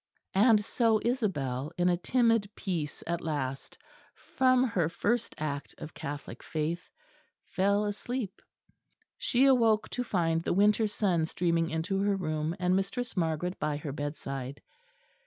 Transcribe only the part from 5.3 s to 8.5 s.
act of Catholic faith, fell asleep.